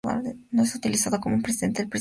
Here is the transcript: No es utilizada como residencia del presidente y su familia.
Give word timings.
No 0.49 0.63
es 0.63 0.73
utilizada 0.73 1.19
como 1.21 1.35
residencia 1.35 1.35
del 1.37 1.43
presidente 1.43 1.73
y 1.73 1.73
su 1.73 1.73
familia. 1.75 1.89